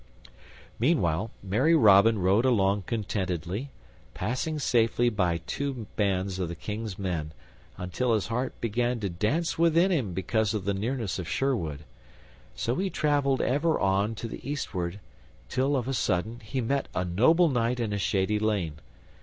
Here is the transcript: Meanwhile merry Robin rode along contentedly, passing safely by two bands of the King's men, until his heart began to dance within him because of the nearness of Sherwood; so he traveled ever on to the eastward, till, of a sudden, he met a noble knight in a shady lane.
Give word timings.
Meanwhile 0.79 1.29
merry 1.43 1.75
Robin 1.75 2.17
rode 2.17 2.43
along 2.43 2.85
contentedly, 2.87 3.69
passing 4.15 4.57
safely 4.57 5.09
by 5.09 5.37
two 5.45 5.85
bands 5.95 6.39
of 6.39 6.47
the 6.49 6.55
King's 6.55 6.97
men, 6.97 7.33
until 7.77 8.15
his 8.15 8.25
heart 8.25 8.59
began 8.59 8.99
to 9.01 9.09
dance 9.09 9.59
within 9.59 9.91
him 9.91 10.13
because 10.13 10.55
of 10.55 10.65
the 10.65 10.73
nearness 10.73 11.19
of 11.19 11.29
Sherwood; 11.29 11.83
so 12.55 12.77
he 12.77 12.89
traveled 12.89 13.41
ever 13.43 13.79
on 13.79 14.15
to 14.15 14.27
the 14.27 14.41
eastward, 14.49 14.99
till, 15.49 15.75
of 15.75 15.87
a 15.87 15.93
sudden, 15.93 16.39
he 16.39 16.61
met 16.61 16.87
a 16.95 17.05
noble 17.05 17.47
knight 17.49 17.79
in 17.79 17.93
a 17.93 17.99
shady 17.99 18.39
lane. 18.39 18.79